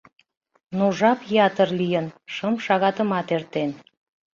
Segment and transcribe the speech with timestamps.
[0.77, 3.71] —Но жап ятыр лийын, шым шагатымат эртен.